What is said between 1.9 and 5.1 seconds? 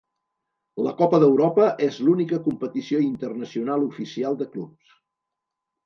l'única competició internacional oficial de clubs.